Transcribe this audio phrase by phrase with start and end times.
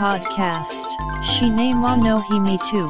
[0.00, 0.88] Podcast
[1.22, 2.88] Shinei wa no Hime too.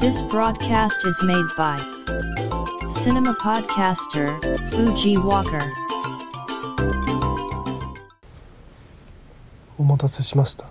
[0.00, 1.78] This broadcast is made by
[2.90, 4.38] Cinema Podcaster
[4.70, 5.64] Fuji Walker.
[9.78, 10.66] お待たせしました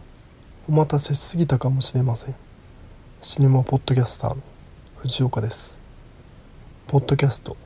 [0.70, 2.36] お待たせしすぎたかもしれません
[3.23, 4.41] シネマポッドキャスターの
[4.98, 5.80] 藤岡です
[6.86, 7.57] ポッドキャスト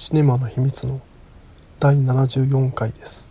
[0.00, 0.98] シネマの秘密の
[1.78, 3.28] 第74回です。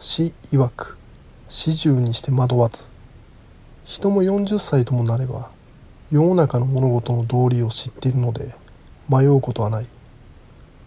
[0.00, 0.98] 死曰く
[1.48, 2.82] 始終にして惑わず
[3.84, 5.52] 人も40歳ともなれば
[6.10, 8.52] 世の中の物事の道理を知っているので
[9.08, 9.86] 迷うことはない。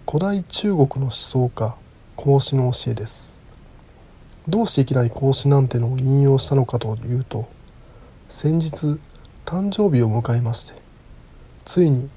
[0.05, 1.73] 古代中国の思想家
[2.17, 3.40] 孔子の教えです。
[4.49, 7.48] どうしていきなり孔子なんてのを引用したのかというと
[8.27, 8.99] 先日
[9.45, 10.73] 誕生日を迎えまして
[11.63, 12.09] ついに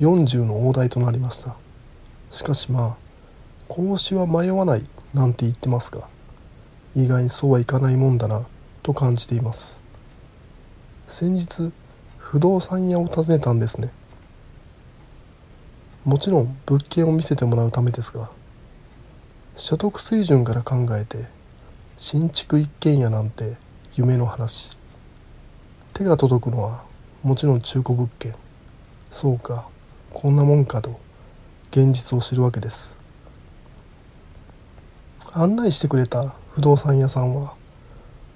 [0.00, 1.54] 40の大台となりました。
[2.30, 3.04] しかしまあ
[3.68, 6.08] 孔子は迷わないなんて言ってますが
[6.96, 8.44] 意外にそうはいかないもんだな
[8.82, 9.82] と感じています。
[11.08, 11.72] 先日
[12.18, 13.92] 不動産屋を訪ねたんですね。
[16.04, 18.28] もちろん物件を見せてもらうためですが
[19.56, 21.24] 所得水準から考えて
[21.96, 23.54] 新築一軒家なんて
[23.94, 24.76] 夢の話。
[25.92, 26.82] 手が届くのは
[27.22, 28.34] もちろん中古物件。
[29.12, 29.68] そうか
[30.14, 30.98] こんなもんかと
[31.72, 32.96] 現実を知るわけです。
[35.32, 37.54] 案内してくれた不動産屋さんは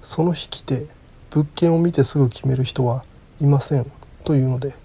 [0.03, 0.87] その日来て
[1.31, 3.05] 物件を見てすぐ決める人は
[3.39, 3.89] いません
[4.25, 4.75] というので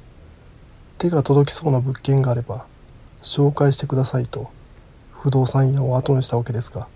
[0.97, 2.64] 手が届きそうな物件があれば
[3.23, 4.51] 紹介してくださいと
[5.11, 6.86] 不動産屋を後にしたわけですが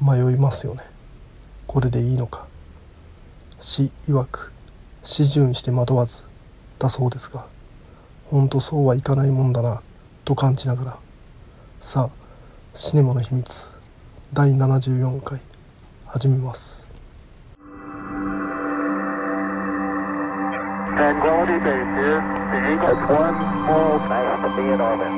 [0.00, 0.82] 迷いますよね。
[1.68, 2.46] これでいいのか。
[3.60, 4.52] 死曰く
[5.04, 6.24] 始終して惑わず
[6.80, 7.51] だそうですが。
[8.32, 9.82] ほんとそうはいかないもんだな
[10.24, 10.98] と感じながら
[11.80, 12.10] さあ
[12.74, 13.76] シネマの秘密
[14.32, 15.38] 第74回
[16.06, 16.88] 始めます
[20.96, 22.20] Tranquility Base here.
[22.52, 22.88] The Eagle.
[22.92, 23.98] It's one small.
[24.08, 25.08] Nice to be in orbit.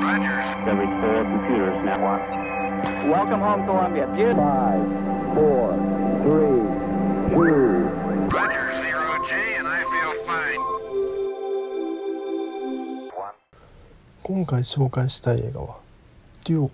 [0.70, 3.10] Every four computers now one.
[3.10, 4.06] Welcome home, Columbia.
[4.14, 4.42] Beautiful.
[4.42, 4.86] Five,
[5.34, 5.74] four,
[6.22, 6.62] three,
[7.34, 8.03] two.
[14.26, 15.76] 今回紹介したい映画は
[16.48, 16.70] 「デュオ」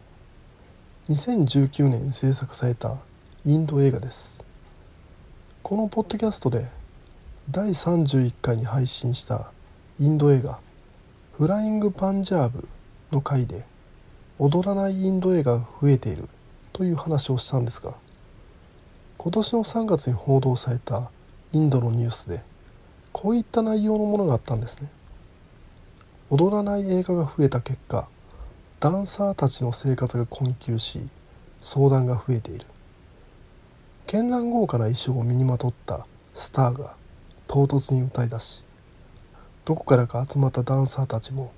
[1.11, 2.99] 2019年に制作された
[3.45, 4.39] インド映画です。
[5.65, 6.69] このポッドキャストで
[7.51, 9.51] 第31回に配信した
[9.99, 10.61] インド映画
[11.37, 12.69] 「フライング・パンジャーブ」
[13.11, 13.65] の回で
[14.39, 16.29] 踊らないインド映画が増えている
[16.73, 17.95] という話をしたんですが
[19.19, 21.11] 今年の3月に報道された
[21.53, 22.45] インドのニュースで
[23.11, 24.89] こういった内容のものがあったんですね。
[26.33, 28.07] 踊らない映画が増えた結果
[28.79, 31.09] ダンサーたちの生活が困窮し
[31.61, 32.67] 相談が増えている。
[34.07, 36.95] 絢爛豪華な衣装を身にまとったスターが
[37.49, 38.63] 唐突に歌い出し
[39.65, 41.53] どこからか集まったダンサーたちも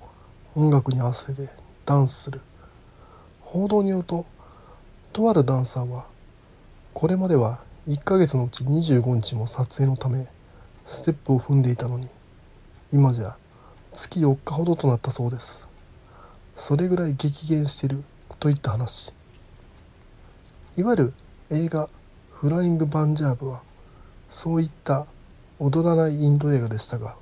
[0.56, 1.50] 音楽に合わせて
[1.84, 2.40] ダンスする。
[3.42, 4.24] 報道によると
[5.12, 6.06] とあるダンサーは
[6.94, 10.26] これまでは1ヶ月のうち25日も撮影のため
[10.86, 12.08] ステップを踏んでいたのに
[12.90, 13.36] 今じゃ
[13.94, 15.68] 月4日ほどとなったそうです。
[16.56, 18.02] それぐらい激減してる
[18.38, 19.12] といった話。
[20.76, 21.12] いわゆる
[21.50, 21.90] 映画
[22.32, 23.62] 「フライング・バンジャーブ」は
[24.30, 25.04] そういった
[25.58, 27.14] 踊らないインド映画でしたが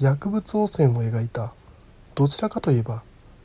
[0.00, 1.52] 薬物汚染を描いた
[2.16, 3.04] どちらかといえば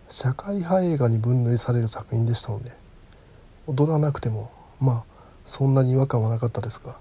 [0.09, 2.71] 社会派映画に分類される作品でしたので
[3.67, 4.49] 踊らなくても
[4.79, 5.03] まあ
[5.45, 6.97] そんなに違和感はなかったですが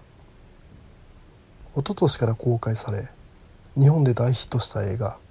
[1.75, 3.09] 一昨年から公開され
[3.79, 5.17] 日本で大ヒットした映画「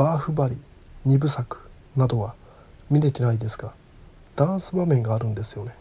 [0.00, 0.56] バーフバリ」
[1.04, 1.58] 2部作
[1.94, 2.34] などは
[2.88, 3.74] 見れてないですが
[4.34, 5.74] ダンス場面があるんですよね。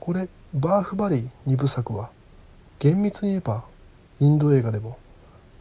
[0.00, 2.08] これバーフバリ2部作は
[2.78, 3.64] 厳密に言えば
[4.20, 4.96] インド映画でも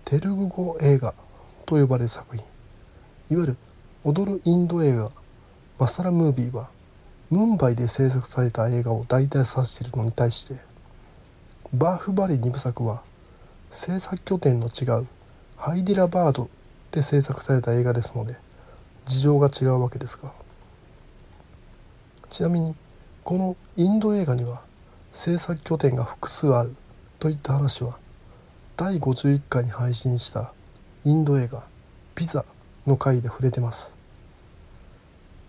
[0.06, 1.14] テルグ語映画
[1.66, 2.46] と呼ばれる作品。
[3.30, 3.58] いわゆる
[4.06, 5.12] 踊るインド映画
[5.80, 6.70] マサラムービーは
[7.30, 10.56] ムンバイで制作された映画を代替させているのに対して
[11.74, 13.02] バーフバリ2部作は
[13.70, 15.08] 制作拠点の違う
[15.58, 16.50] ハイディラバード
[16.92, 18.36] で制作された映画ですので
[19.06, 20.32] 事情が違うわけですが。
[22.30, 22.76] ちなみに
[23.24, 24.62] このインド映画には
[25.12, 26.76] 制作拠点が複数ある
[27.20, 27.98] といった話は
[28.78, 30.54] 第51回に配信した
[31.04, 31.64] インド映画
[32.16, 32.46] 「ピザ」
[32.86, 33.96] の回で触れてます。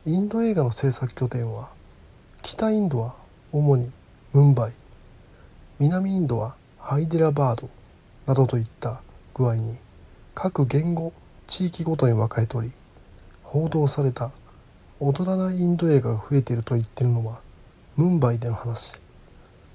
[0.07, 1.69] インド映画の制作拠点は
[2.43, 3.15] 北インドは
[3.53, 3.91] 主に
[4.33, 4.73] ムンバイ
[5.79, 7.69] 南インドはハイデラバード
[8.27, 9.03] などといった
[9.35, 9.77] 具合に
[10.35, 11.13] 各言語
[11.51, 12.71] 地域ごとに分かれており
[13.43, 14.31] 報道された
[15.01, 17.41] 踊らないインド映画が増えていると言ってるのは
[17.97, 18.95] ムンバイでの話。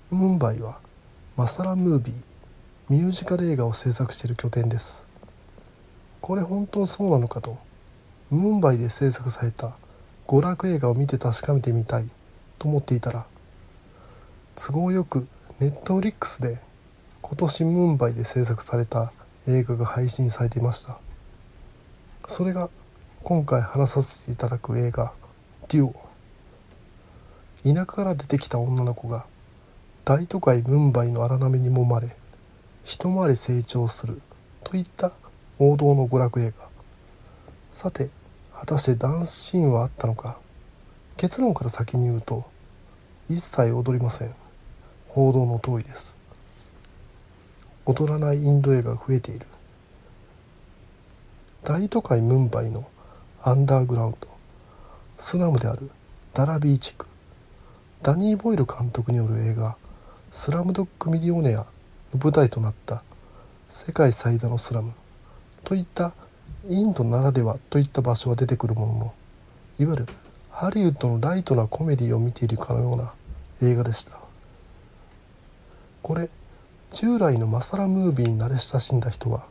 [0.10, 0.80] ムンバイは
[1.36, 2.16] マサラムービー
[2.88, 5.06] ミュージカル映画を制作している拠点です。
[6.22, 7.58] これ本当にそうなのかと
[8.32, 9.74] ムンバイで制作された
[10.28, 12.10] 娯楽映画を見て確かめてみたい
[12.58, 13.26] と思っていたら
[14.56, 15.28] 都合よく
[15.60, 16.58] ネットフリックスで
[17.22, 19.12] 今年ムンバイで制作された
[19.48, 21.05] 映画が配信されていました。
[22.28, 22.70] それが
[23.24, 25.14] 今回話させていただく映画
[25.70, 25.96] 「デュオ」
[27.64, 29.26] 田舎から出てきた女の子が
[30.04, 32.16] 大都会ムンバイの荒波に揉まれ
[32.84, 34.22] 一回り成長する
[34.64, 35.12] といった
[35.58, 36.68] 王道の娯楽映画。
[37.72, 38.10] さて
[38.54, 40.38] 果たしてダンスシーンはあったのか。
[41.18, 42.46] 結論から先に言うと
[43.30, 44.36] 一切踊りません。
[45.10, 46.18] 報道の通りです。
[47.86, 49.48] 踊らないインド映画が増えている。
[51.66, 52.88] 大都会ムンバイの
[53.42, 54.28] アンダーグラウンド。
[55.18, 55.90] スラムである
[56.32, 57.08] ダラビー地区。
[58.04, 59.76] ダニー・ボイル監督による映画
[60.32, 61.66] 「スラムドッグ・ミリオネア」
[62.14, 63.02] の舞台となった
[63.68, 64.94] 世界最大のスラム。
[65.64, 66.14] といった
[66.68, 69.14] インドならではといった場所は出てくるものの
[69.80, 70.08] いわゆる
[70.52, 73.12] ハリウッドのライトなコメディを見ているかのような
[73.68, 74.20] 映画でした。
[76.04, 76.30] これ
[76.92, 79.48] 従来のマサラムービーに慣れ親しんだ人は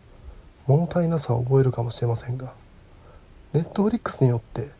[0.67, 2.53] 物足りなさを覚えるかもしれませんが
[3.53, 4.71] ネットフリックスによって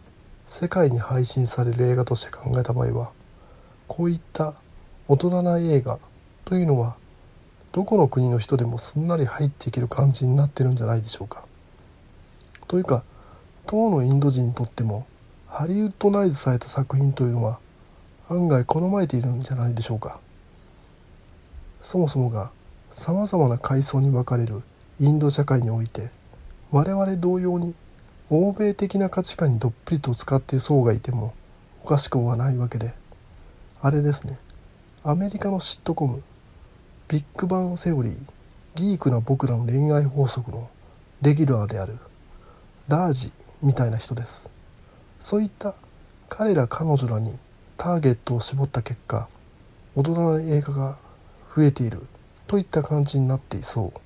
[0.47, 3.11] 世界に配信される映画として考えた場合は
[3.87, 4.55] こういった
[5.09, 5.99] 大人な映画
[6.45, 6.97] というのは
[7.73, 11.45] どこの国の人でもすんなり入っていける感じになってるんじゃないでしょうか。
[12.69, 13.03] というか
[13.67, 15.07] 当のインド人にとっても
[15.49, 17.59] ハリウッドナイズされた作品というのは
[18.29, 20.21] 案外好まれているんじゃないでしょうか。
[21.83, 22.51] そもそもが
[22.91, 24.63] さまざまな階層に分かれる
[25.01, 26.11] インド社会において
[26.71, 27.75] 我々同様に
[28.31, 31.35] 欧米的な価値観にどっぷりと使っている層がいても
[31.83, 32.95] おかしくはないわけで
[33.83, 34.39] あれですね。
[35.03, 36.23] アメリカのシットコム
[37.09, 38.19] ビッグバンセオリー
[38.77, 40.71] ギークな僕らの恋愛法則の
[41.21, 41.99] レギュラーである
[42.89, 43.33] ラージ
[43.63, 44.49] みたいな人です。
[45.21, 45.75] そういった
[46.29, 47.35] 彼ら彼女らに
[47.77, 49.29] ターゲットを絞った結果
[49.95, 50.97] 踊らない映画が
[51.55, 52.07] 増えている
[52.47, 54.01] といった感じになっていそう。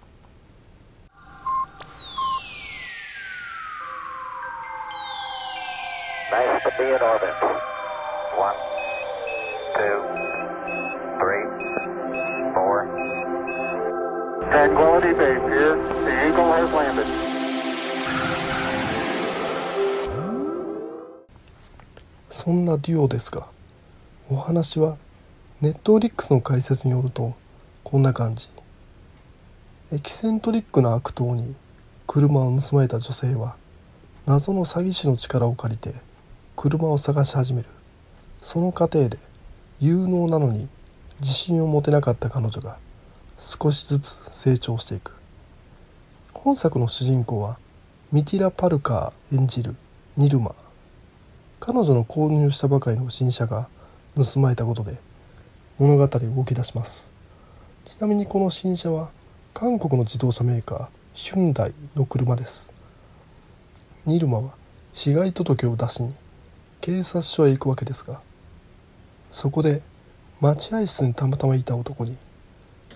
[22.80, 23.46] デュオですが
[24.30, 24.96] お話は
[25.60, 27.34] ネットフリックスの解説によると
[27.82, 28.48] こんな感じ。
[29.90, 31.54] エキセントリックな悪党に
[32.06, 33.56] 車を盗まれた女性は
[34.26, 35.94] 謎の詐欺師の力を借りて
[36.54, 37.68] 車を探し始める。
[38.42, 39.18] その過程で
[39.80, 40.68] 有能なのに
[41.20, 42.76] 自信を持てなかった彼女が
[43.38, 45.14] 少しずつ成長していく。
[46.34, 47.58] 本作の主人公は
[48.12, 49.74] ミティラ・パルカー演じる
[50.16, 50.54] ニルマ。
[51.60, 53.68] 彼女の購入したばかりの新車が
[54.16, 54.96] 盗まれたことで
[55.78, 57.10] 物語を動き出します。
[57.84, 59.10] ちなみにこの新車は
[59.54, 62.70] 韓国の自動車メーカーヒュンダイの車です。
[64.06, 64.52] ニルマは
[64.94, 66.14] 被害届を出しに
[66.80, 68.20] 警察署へ行くわけですが
[69.30, 69.82] そこで
[70.40, 72.16] 待合室にたまたまいた男に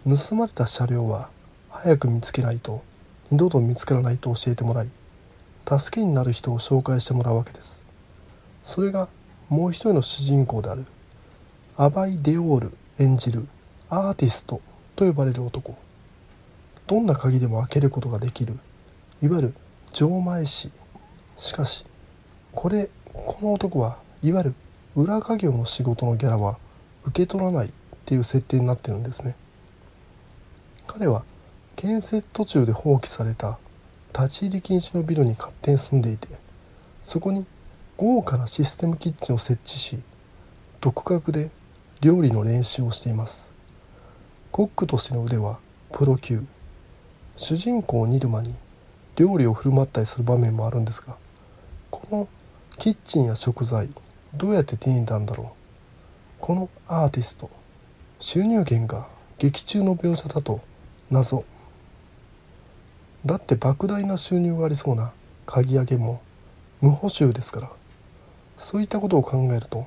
[0.09, 1.29] 盗まれた車両は
[1.69, 2.83] 早く見つけないと
[3.31, 4.89] 二度と見つからないと教えてもらい
[5.69, 7.85] 助けになる人を紹介してもらうわけです。
[8.63, 9.09] それが
[9.49, 10.85] もう一人の主人公である
[11.77, 13.47] アバイ・デオール演じる
[13.89, 14.61] アーティスト
[14.97, 15.77] と呼ばれる男。
[16.87, 18.59] どんな鍵でも開けることができる
[19.23, 19.55] いわゆる
[19.93, 20.71] 錠前師。
[21.37, 21.85] しかし
[22.53, 24.55] これこの男はいわゆる
[24.95, 26.59] 裏稼業の仕事のギャラは
[27.07, 27.71] 受け取らないっ
[28.05, 29.35] ていう設定になってるんですね。
[30.87, 31.25] 彼は
[31.77, 33.59] 建設途中で放棄された
[34.15, 36.29] 立ち入り禁止のビルに勝手に住んでいて
[37.03, 37.47] そこに
[37.97, 40.01] 豪華なシステムキッチンを設置し
[40.81, 41.51] 独学で
[42.01, 43.53] 料理の練習をしています。
[44.51, 45.59] コックとしての腕は
[45.93, 46.45] プロ級。
[47.37, 48.55] 主人公ニルマに
[49.17, 51.17] 料理を振る舞ったりする場面もあるんですが
[51.91, 52.29] この
[52.79, 53.89] キッチンや食材
[54.35, 55.47] どうやって手に入れたんだろう。
[56.41, 57.51] このアーティスト
[58.19, 59.09] 収入源が
[59.39, 60.61] 劇中の描写だと
[61.11, 61.45] 謎。
[63.25, 65.13] だって莫大な収入がありそうな
[65.47, 66.21] 鍵開けも
[66.81, 67.82] 無補修ですから。
[68.59, 69.87] そういったことを考えると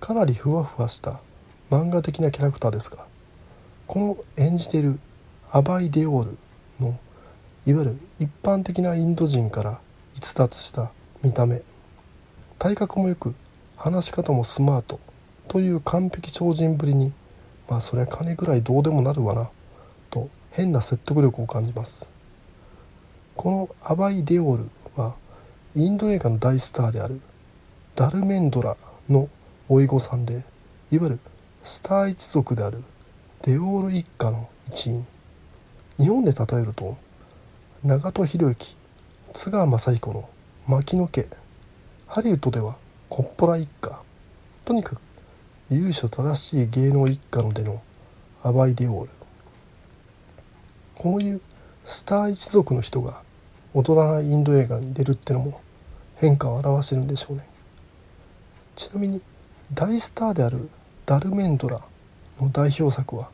[0.00, 1.20] かなりふわふわした
[1.70, 3.04] 漫画的なキャラクターですが
[3.86, 4.98] この演じている
[5.50, 6.38] アバイ・デオール
[6.80, 6.98] の
[7.66, 9.78] いわゆる一般的なインド人から
[10.16, 10.90] 逸脱した
[11.22, 11.62] 見た目。
[12.58, 13.34] 体格もよく
[13.76, 14.98] 話し方もスマート
[15.48, 17.12] という完璧超人ぶりに
[17.68, 19.50] まあそりゃ金ぐらいどうでもなるわな
[20.10, 22.08] と変な説得力を感じます。
[23.36, 25.14] このアバイ・デオールは
[25.74, 27.20] インド映画の大スターである
[27.94, 28.78] ダルメンドラ
[29.10, 29.28] の
[29.68, 30.44] 甥御さんで
[30.90, 31.18] いわゆる
[31.62, 32.82] スター一族である
[33.42, 35.06] デオール一家の一員。
[35.98, 36.96] 日本で例えると
[37.84, 38.76] 長門博之
[39.34, 40.28] 津川雅彦の
[40.66, 41.28] 牧野家。
[42.06, 42.76] ハリウッドでは
[43.10, 44.00] コッポラ一家。
[44.64, 45.00] とにかく
[45.68, 47.82] 由緒正しい芸能一家の出の
[48.42, 49.10] アバイ・デオール。
[50.94, 51.42] こういう
[51.84, 53.20] スター一族の人が
[53.74, 55.60] 踊らないインド映画に出るってのも
[56.16, 57.51] 変化を表してるんでしょうね。
[58.76, 59.20] ちなみに
[59.72, 60.68] 大スターである
[61.06, 61.80] ダルメンドラ
[62.40, 63.28] の代表作は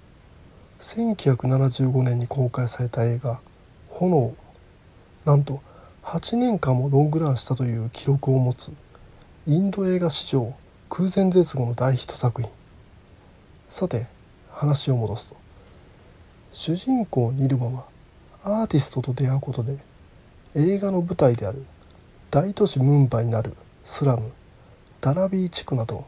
[0.80, 3.40] 1975年に公開された映画
[3.90, 4.34] 「炎」
[5.24, 5.60] なんと
[6.02, 8.72] 8年間もロングランしたという記録を持つ
[9.46, 10.54] インド映画史上
[10.88, 12.50] 空前絶後の大ヒット作品。
[13.68, 14.06] さて
[14.50, 15.36] 話を戻すと
[16.52, 17.84] 主人公ニルマは
[18.42, 19.76] アーティストと出会うことで
[20.54, 21.64] 映画の舞台である
[22.30, 23.54] 大都市ムンバイになる
[23.84, 24.32] スラム
[25.00, 26.06] ダラビー地区など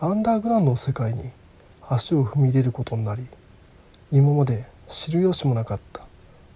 [0.00, 1.30] アンダーグラウンドの世界に
[1.88, 3.24] 足を踏み入れることになり
[4.10, 6.04] 今まで知る由もなかった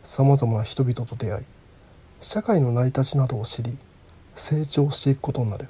[0.02, 1.45] さまざまな人々と出会い
[2.21, 3.78] 社会の成り立ちなどを知り
[4.35, 5.69] 成長していくことになる。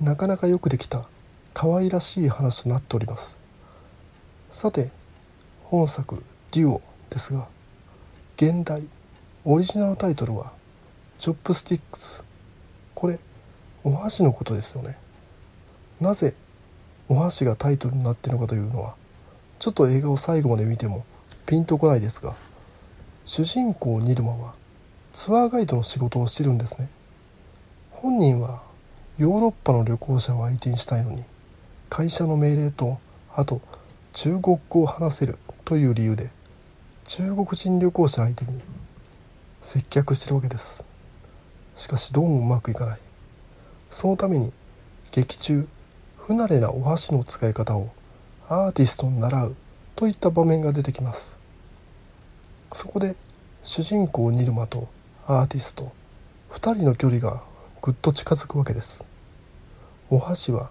[0.00, 1.06] なかなかよくできた
[1.52, 3.40] 可愛らしい話となっております。
[4.50, 4.90] さて
[5.64, 7.46] 本作「デュオ」ですが
[8.36, 8.86] 現代
[9.44, 10.52] オリジナルタイトルは
[11.18, 12.22] 「チョップスティックス」
[12.94, 13.18] これ
[13.84, 14.96] お箸のことですよね。
[16.00, 16.34] なぜ
[17.08, 18.94] お箸がタイトルになってるのかというのは
[19.58, 21.04] ちょっと映画を最後まで見ても
[21.46, 22.34] ピンとこないですが
[23.24, 24.54] 主人公ニルマは
[25.12, 26.88] ツアーガイドの仕事をしてるんですね。
[27.90, 28.62] 本人は
[29.18, 31.22] ヨーロッパの旅行者を相手にしたいのに
[31.88, 32.98] 会社の命令と
[33.34, 33.60] あと
[34.12, 36.30] 中国語を話せるという理由で
[37.04, 38.60] 中国人旅行者相手に
[39.60, 40.86] 接客してるわけです。
[41.76, 43.01] しかしどうもうまくいかない。
[43.92, 44.50] そのために
[45.10, 45.68] 劇中
[46.16, 47.90] 不慣れなお箸の使い方を
[48.48, 49.56] アーティストに習う
[49.94, 51.38] といった場面が出てきます。
[52.72, 53.14] そこで
[53.62, 54.88] 主人公ニルマと
[55.26, 55.92] アーティスト
[56.52, 57.42] 2人の距離が
[57.82, 59.04] ぐっと近づくわけです。
[60.08, 60.70] お箸は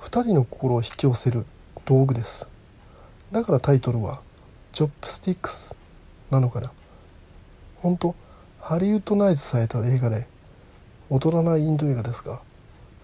[0.00, 1.46] 2人の心を引き寄せる
[1.84, 2.48] 道具です。
[3.30, 4.20] だからタイトルは
[4.74, 5.76] 「チョップスティックス」
[6.28, 6.72] なのかな。
[7.76, 8.16] 本当
[8.60, 10.26] ハリウッドナイズされた映画で
[11.08, 12.40] 踊らないインド映画ですが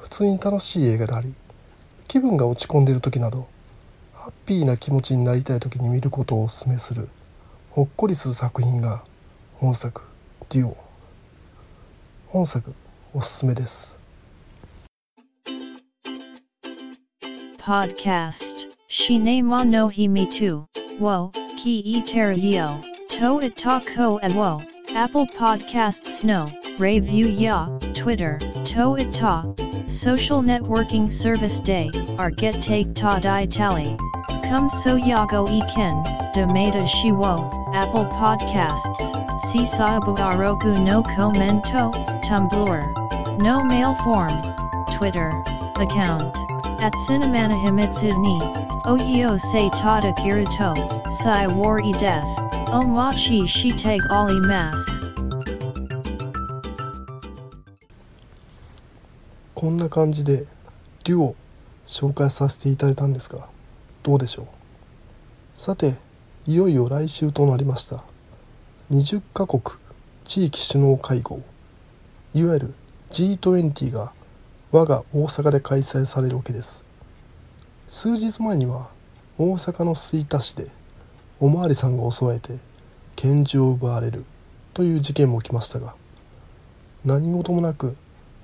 [0.05, 1.33] 普通に楽しい映画であり
[2.09, 3.49] 気分が落ち込んでいる時など
[4.13, 7.09] ハッピーな気持ちになりたい時に見ることをお勧めする
[7.71, 9.03] ほっこりする作品が
[9.55, 10.03] 本作
[10.51, 10.77] 「デュオ」
[12.29, 12.75] 本作
[13.15, 13.99] おすすめです
[17.59, 18.69] Podcast.
[18.91, 20.67] Shine mo no hi me too.
[21.01, 22.79] Wo, ki e ter yo.
[23.09, 23.65] To it
[23.97, 24.61] ko e wo.
[24.95, 26.45] Apple Podcasts no.
[26.79, 27.71] Review ya.
[27.95, 28.39] Twitter.
[28.75, 29.55] To it ta.
[29.87, 31.89] Social networking service day.
[32.19, 33.97] Our get take ta di tally.
[34.49, 36.03] Come so yago e ken.
[36.35, 37.73] Demata shiwo.
[37.73, 39.05] Apple Podcasts.
[39.47, 41.93] Si saabu arogu no commento.
[42.25, 43.41] Tumblr.
[43.45, 44.43] No mail form.
[44.99, 45.31] Twitter.
[45.77, 46.37] Account.
[46.83, 48.41] At Cinemana Himitsu ni.
[48.87, 50.75] Oyo se tada kiruto.
[51.23, 52.27] Sai war e death.
[52.75, 55.04] Omachi shite ali mas.
[59.65, 60.45] こんな感じで
[61.05, 61.37] デュオ
[61.87, 63.49] 紹介させていただいたんですが
[64.03, 64.47] どうでしょう？
[65.55, 65.95] さて
[66.45, 68.05] いよいよ来週となりました。
[68.91, 69.63] 20カ国
[70.27, 71.41] 地域首脳会合。
[72.35, 72.75] いわゆる
[73.11, 74.13] G20 が
[74.71, 76.85] 我が大阪で開催されるわけです。
[77.89, 78.91] 数日前には
[79.39, 80.69] 大阪の吹田市で
[81.41, 82.59] おまわりさんが襲われて
[83.17, 84.27] 拳銃を奪われる
[84.75, 85.95] という事件も起きましたが
[87.03, 87.97] 何事もなく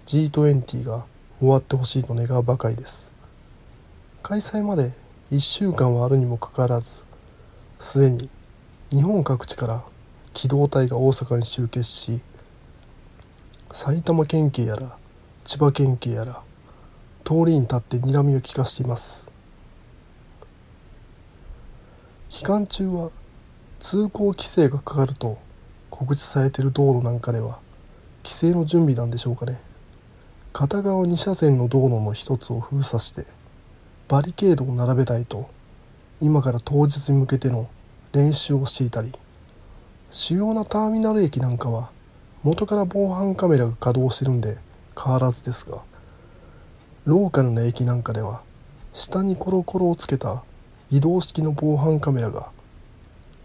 [0.07, 1.10] G20 が
[1.41, 3.11] 終わってほしいと願うばかりです。
[4.23, 4.93] 開催まで
[5.33, 7.03] 1週間はあるにもかかわらず
[7.79, 8.29] すでに
[8.91, 9.83] 日本各地から
[10.35, 12.21] 機動隊が大阪に集結し
[13.73, 14.97] 埼玉県警やら
[15.45, 16.43] 千葉県警やら
[17.25, 19.29] 通りに立って睨みを利かしています。
[22.29, 23.11] 期間中は
[23.79, 25.39] 通行規制がかかると
[25.89, 27.59] 告知されている道路なんかでは
[28.25, 29.70] 規制の準備なんでしょうかね。
[30.53, 33.27] 片側2車線の道路の一つを封鎖して
[34.09, 35.49] バリケードを並べたいと
[36.21, 37.69] 今から当日に向けての
[38.13, 39.13] 練習をしていたり
[40.11, 41.91] 主要なターミナル駅なんかは
[42.43, 44.59] 元から防犯カメラが稼働してるんで
[45.01, 45.79] 変わらずですが
[47.05, 48.43] ローカルな駅なんかでは
[48.93, 50.43] 下にコロコロをつけた
[50.91, 52.49] 移動式の防犯カメラが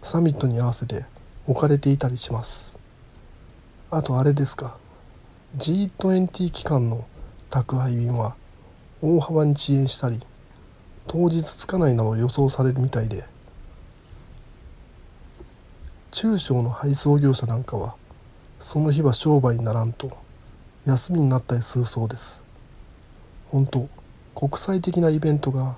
[0.02, 1.04] サミットに合わせて
[1.46, 2.76] 置かれていたりします。
[3.90, 4.76] あとあれですか。
[5.58, 7.06] G20 機関の
[7.48, 8.34] 宅配便は
[9.00, 10.20] 大幅に遅延したり
[11.06, 13.24] 当日つかないなど予想されるみたいで
[16.10, 17.94] 中小の配送業者なんかは
[18.60, 20.16] その日は商売にならんと
[20.84, 22.42] 休みになったりするそうです。
[23.50, 23.88] 本当
[24.34, 25.76] 国際的なイベントが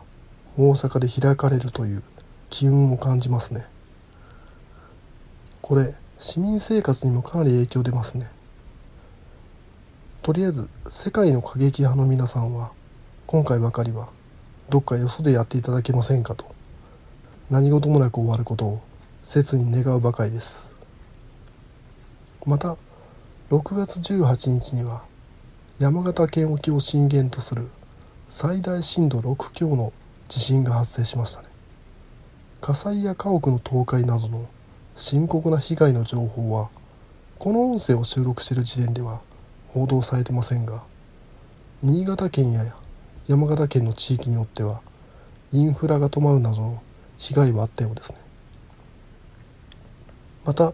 [0.56, 2.02] 大阪で開かれるという
[2.50, 3.64] 機運を感じますね。
[5.62, 8.28] これ市民生活にもかなり影響出ますね。
[10.28, 12.70] とりあえず世界の過激派の皆さんは
[13.26, 14.10] 今回ばかりは
[14.68, 16.44] どっかよそでやっていただけませんかと。
[17.48, 18.82] 何事もなく終わることを
[19.24, 20.70] 切に願うばかりです。
[22.44, 22.76] また
[23.48, 25.00] 6月18日には
[25.78, 27.66] 山形県沖を震源とする
[28.28, 29.94] 最大震度6強の
[30.28, 31.48] 地震が発生しましたね。
[32.60, 34.46] 火災や家屋の倒壊などの
[34.94, 36.68] 深刻な被害の情報は
[37.38, 39.26] この音声を収録している時点では
[39.68, 40.82] 報道されてませんが
[41.82, 42.74] 新潟県や
[43.26, 44.80] 山形県の地域によっては
[45.52, 46.82] インフラが止まるなどの
[47.18, 48.18] 被害はあったようですね。
[50.44, 50.72] また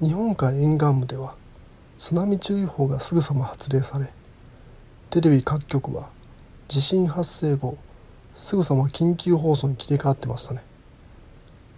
[0.00, 1.34] 日本海沿岸部では
[1.96, 4.08] 津波注意報がすぐさま発令され
[5.10, 6.10] テレビ各局は
[6.66, 7.78] 地震発生後
[8.34, 10.62] すぐさま緊急放送に切り替わってましたね。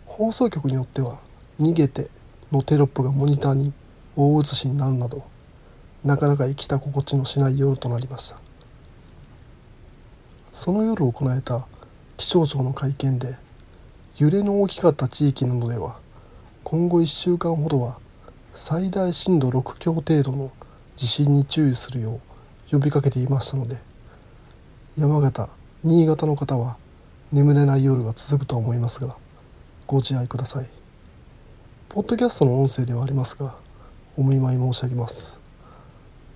[0.06, 1.18] 放送局によっては
[1.60, 2.08] 「逃げて」
[2.52, 3.72] のテロップがモニターに
[4.16, 5.24] 大写しになるなど
[6.04, 8.36] なかなか生きた心地のしない夜となりました。
[10.52, 11.66] その夜行えた
[12.16, 13.36] 気象庁の会見で
[14.18, 15.96] 揺れの大きかった地域などでは
[16.62, 17.98] 今後1週間ほどは
[18.52, 20.52] 最大震度6強程度の
[20.94, 22.20] 地震に注意するよ
[22.68, 23.78] う呼びかけていましたので
[24.96, 25.48] 山形
[25.82, 26.76] 新潟の方は
[27.32, 29.16] 眠れない夜が続くと思いますが
[29.88, 30.68] ご自愛ください。
[31.88, 33.56] ポッドキャストの音声ではありますが
[34.16, 35.43] お見舞い申し上げます。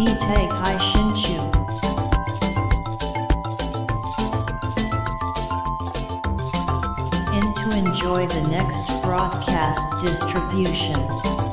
[0.00, 1.08] Ni Te Hai Shin
[7.36, 11.49] In to enjoy the next broadcast distribution.